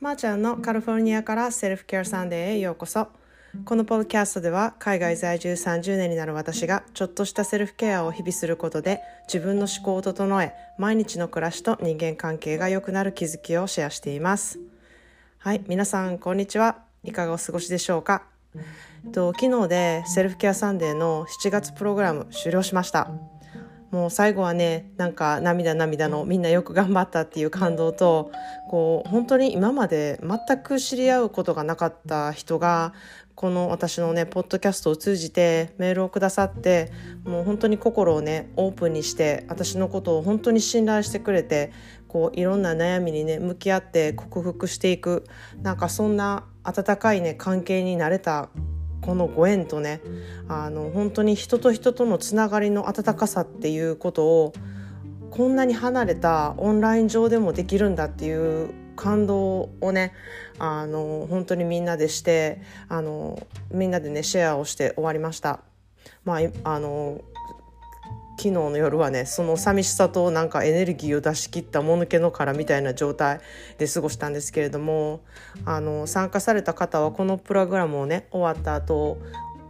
[0.00, 3.08] まーちゃんのカリフォルニアからセルフケアサンデーへようこそ。
[3.66, 14.58] このポッドキャストでは海外在住30年になる私がちょっとしたセルフケアを日々することで自分の思考を整え毎日の暮らしと人間関係が良くなる気づきをシェアしています。
[15.36, 16.78] はい皆さんこんにちは。
[17.04, 18.22] いかがお過ごしでしょうか？
[19.12, 23.10] と昨日でセルフケアサンデーの7月プログラム終了しました。
[23.90, 28.30] もう最後はねなんか涙涙のみんなよく頑張ったっていう感動と
[28.68, 32.94] こう本当に今まで全く知り合うことがなかった人が
[33.34, 36.92] この私のねポッドキャストを通じてメールをくださって
[37.24, 41.72] もう本当に心をねオープンにして私のことを本当に信頼してくれて
[42.06, 45.24] こういろんな悩みにね向き合って克服していく
[45.62, 48.50] なんかそんな温かいね関係になれた
[49.00, 50.00] このご縁とね
[50.48, 54.52] あの本当に人と人とのつながりの温かさっていうことを
[55.30, 60.12] こんなに離れたオンライン上でもできるんだっていう感動をね
[60.58, 65.60] あの本当にみんなでしてあのみんなでねシェアをして終わりました。
[66.24, 67.20] まあ、あの
[68.40, 73.40] 昨日の夜はねその寂しさとなんかエネルギーを出し切ったもぬけの殻みたいな状態
[73.76, 75.20] で過ごしたんですけれども
[75.66, 79.18] あの参加された方はこのプログラムをね終わった後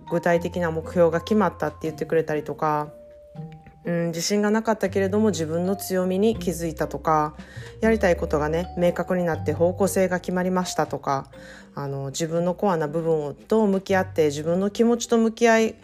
[0.09, 2.93] 具体的な目標が決まったって言ってくれたりとか
[3.83, 7.35] うん、自信がなかったけれども自分の強みに気づいたとか
[7.81, 11.29] やりたいことがね明確になって方向性が決まりましたとか
[11.75, 15.75] あの自分のコアな部分と向き合って自分の気持ちと向き合い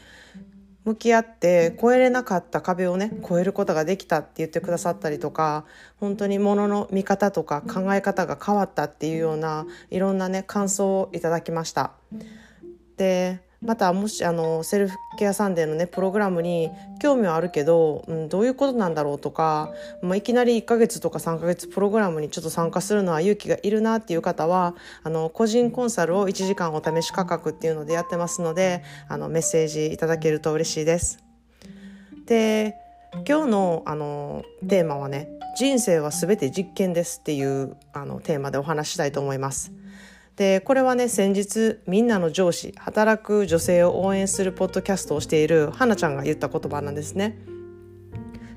[0.87, 5.65] 向き合って越えれなかった壁をね越えることができたって言ってくださったりとか
[5.99, 11.93] 本当にものの見方とか考え方が変わったっていうようないろんなね感想をいただきました。
[12.97, 31.19] でまたもしあのセルフケアサンデーのねプログラムに興味はあるけど、うん、どういうことなんだろうとか、まあ、いきなり1ヶ月とか3ヶ月プログラムにちょっと参加するのは勇気がいるなっていう方はあの個人コンサルを1時間お試し価格っていうのでやってますのであのメッセージいただけると嬉しいです。
[32.27, 32.77] で
[33.27, 39.73] 今日のあのテーマはね「人生は全て実験です」っていうあのテーマでお話したいと思います。
[40.37, 47.39] でこれはね先日みんなの上司働く女性を応援するポッドキャストをしている花ちゃんが言った言葉なんですね。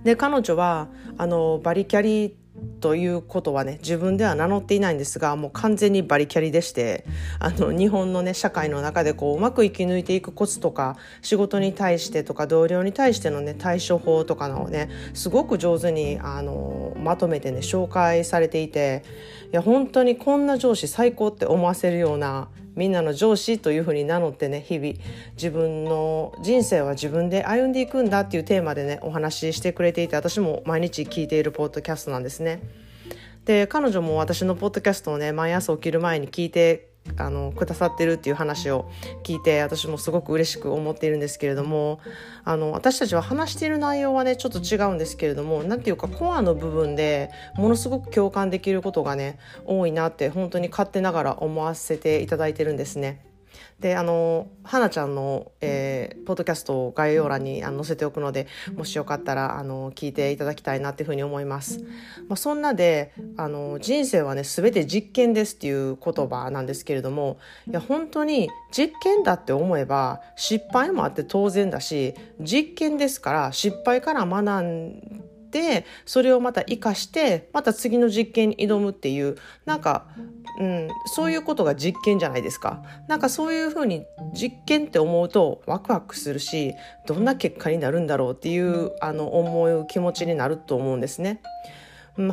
[0.04, 0.88] で彼女は
[1.18, 2.36] あのバリキャリ
[2.82, 7.06] ということはね自分では名乗っていないんですがもう完全にバリキャリでして
[7.40, 19.04] あの日本のね社会の中でこううまく生き抜いていくコツとか仕事に対してとか同僚に対してのね対処法とかのをねすごく上手にあのまとめてね紹介されていて
[19.52, 24.94] いや本当にこんな上司最高って思わせるようなみんなの上司というふうに名乗ってね日々
[25.36, 32.62] 自分の人生は自分で歩んでいくんだっていうテーマでねお話ししてくれていて私も毎日聞いているポッドキャストなんですね。
[33.46, 38.90] で彼女も私のポッドキャストをね毎朝起きる前に聞いてあのくださってるっていう話を
[39.24, 42.00] 聞いて私もすごく嬉しく思っているんですけれども
[42.44, 53.29] あの私たちは話している内容はねちょっと違うんですけれども何て言うかコアの部分でものすごく共感できることがね多いなって本当に勝手ながら思わせていただいてるんですね。
[53.80, 61.80] であの花ちゃんの、えー、ポッドキャストを概要欄にあの載せておくのでもしよかったらあの聞いていただきたいなっていうふうに思います。
[62.28, 67.38] まあ、そんなであの人生はね全て実験ですっていう言葉なんですけれども
[67.68, 80.06] いや本当に実験だって思えば失敗もあって当然だし実験ですから失敗から学んでそれをまた生かしてまた次の実験に挑むっていうなんか
[80.60, 82.84] うん、そういうことが実験じゃないですか。
[83.08, 86.76] なんかそういうふうに実験って思うとワクワクするし
[87.08, 91.42] どんな結果になるんだろうっていうあの思う気持ちになると思うんですね。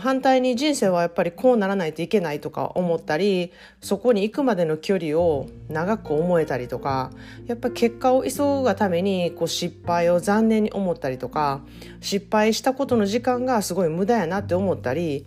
[0.00, 7.12] 反対に人生はやっぱりこうならないといけないとか思ったりそこに行くまでの距離を長く思えたりとか
[7.46, 11.60] やっぱ結果を急ぐがためにこう失敗を残念に思ったりとか
[12.00, 15.26] 失敗したことの時間がすごい無駄やなって思ったり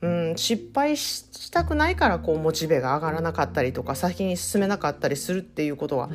[0.00, 6.08] うん、失敗したくないからこうモチベが上がらなかったりとか先に進めなかったりするっていうことは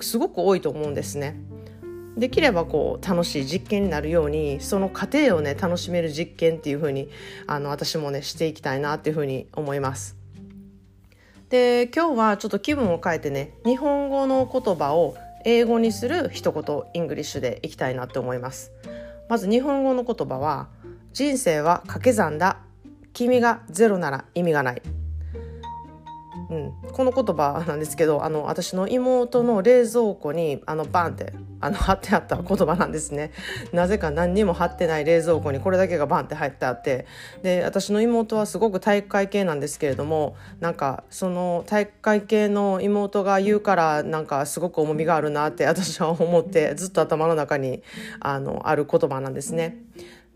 [0.00, 1.36] すごく多いと思うんですね。
[2.16, 7.10] できればこう楽しい実験になるようにその過程をね楽しめる実験っていうふうに
[7.46, 10.16] あの私もねしていきたいなっていうふうに思います。
[11.50, 18.72] で今日はちょっと気分を変えてね日本語の言葉を英語にする一言 English でいきたいなって思います。
[19.28, 20.68] まず日本語の言葉は
[21.12, 22.58] 人生は掛け算だ
[23.12, 24.82] 君がゼロなら意味がない
[26.48, 33.32] うん、この言葉なんですけどあの私の妹の冷蔵庫にあのバンってあの貼ってあった言葉なんですね。
[33.72, 37.06] なぜか何にも貼ってない冷蔵庫にこれだけがバンって貼ってあって。
[37.42, 47.82] で私の妹はすごく体育会系なんですけれどもなんかその体育会系の妹が言うからなんかすごく重みがあるなって私は思ってずっと頭の中に
[48.20, 49.78] あのある言葉なんですね。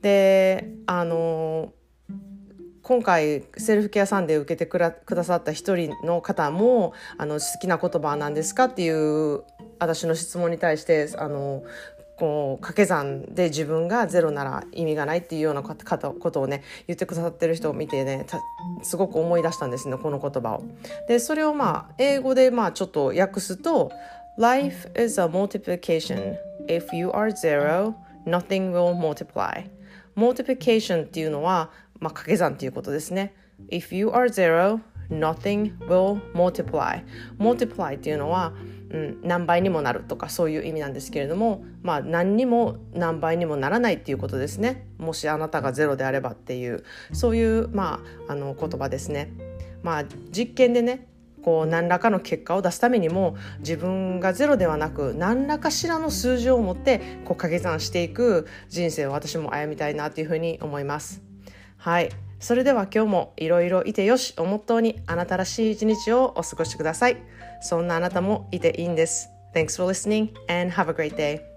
[0.02, 1.72] であの
[2.90, 9.44] 今回セルフケアサンデー受けてくださった一人の方もあの好きな言葉は何ですかっていう
[9.78, 11.62] 私の質問に対してあの
[12.16, 15.76] こう掛け算で自分がゼロなら意味がないっていうようなこ
[16.32, 18.26] とをね言ってくださってる人を見てね
[18.82, 20.64] すごく思い出したんですねこの言葉を。
[21.06, 23.92] でそれをまあ英語でまあちょっと訳すと
[24.36, 26.34] 「Life is a multiplication.
[26.66, 27.94] If you are zero,
[28.26, 29.70] nothing will multiply」。
[30.16, 31.70] multiplication っていうのは
[32.00, 33.34] まあ、掛け算ということですね。
[33.70, 34.80] If you are zero,
[35.10, 37.02] nothing will multiply.
[37.38, 38.54] multiply っていうのは、
[38.90, 44.86] うん、何倍にもなるとかそういう意味なんですけれども、まあ、何にも何倍にもならないっていうことですね。
[44.98, 49.30] もしあなたがゼロであればっていうそういう、まあ、あの言葉ですね。
[49.82, 51.06] まあ、実験でね
[51.42, 61.29] こう何らかの結果を出すためにも自分がゼロではなく何らかしらの数字を持ってこう掛け算していく人生を私も歩みたいなというふうに思います。
[61.80, 62.10] はい。
[62.40, 67.16] それでは今日もいろいろいてよしをモットーにあなたらしい一日をお過ごしください。
[67.62, 69.30] そんなあなたもいていいんです。
[69.54, 71.49] Thanks for listening and have a great day.